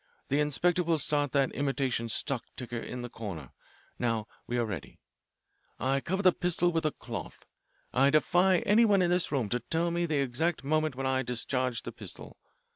The 0.29 0.39
inspector 0.39 0.81
will 0.83 0.97
start 0.97 1.31
that 1.33 1.51
imitation 1.51 2.09
stock 2.09 2.43
ticker 2.55 2.79
in 2.79 3.03
the 3.03 3.07
corner. 3.09 3.51
Now 3.99 4.27
we 4.47 4.57
are 4.57 4.65
ready. 4.65 4.97
I 5.79 5.99
cover 6.01 6.23
the 6.23 6.31
pistol 6.31 6.71
with 6.71 6.87
a 6.87 6.91
cloth. 6.91 7.45
I 7.93 8.09
defy 8.09 8.61
anyone 8.61 9.03
in 9.03 9.11
this 9.11 9.31
room 9.31 9.47
to 9.49 9.59
tell 9.59 9.91
me 9.91 10.07
the 10.07 10.17
exact 10.17 10.63
moment 10.63 10.95
when 10.95 11.05
I 11.05 11.21
discharged 11.21 11.85
the 11.85 11.91
pistol. 11.91 12.37